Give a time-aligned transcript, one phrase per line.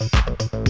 [0.00, 0.61] Música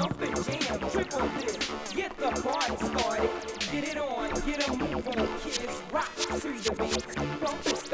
[0.00, 3.30] thump the jam, triple this, get the party started,
[3.70, 7.89] get it on, get a move on, kids, rock to the beat, bump the.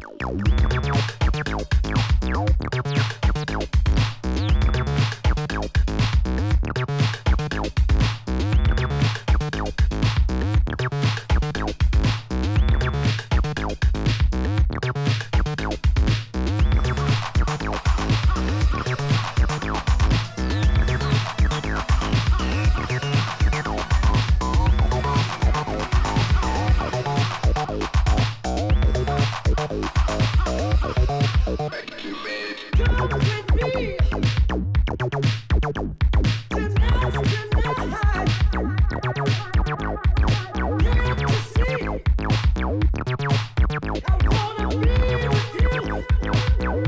[0.00, 0.91] Tchau.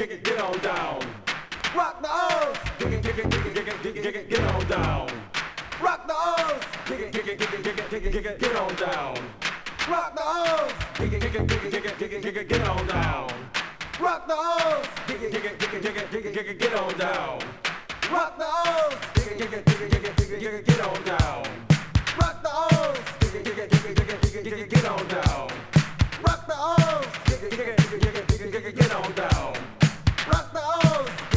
[0.00, 1.00] On down.
[1.74, 4.30] Rock the O's, dig it, dig it, dig it, dig it, dig it, dig it,
[4.30, 5.10] get on down.
[5.80, 8.38] Rock the O's, dig it, dig it, dig it, dig it, dig it, dig it,
[8.38, 9.16] get on down.
[9.88, 12.48] Rock the O's, dig it, dig it, dig it, dig it, dig it, dig it,
[12.48, 13.28] get on down.
[14.00, 16.58] Rock the O's, dig it, dig it, dig it, dig it, dig it, dig it,
[16.60, 17.40] get on down.
[18.12, 20.64] Rock the O's, dig it, dig it, dig it, dig it, dig it, dig it,
[20.64, 21.48] get on down.
[22.16, 24.70] Rock the O's, dig it, dig it, dig it, dig it, dig it, dig it,
[24.70, 25.50] get on down.
[26.22, 29.77] Rock the O's, dig it, dig it, dig it, get on down.
[30.58, 31.27] Rock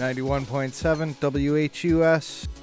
[0.00, 2.59] 91.7 WHUS.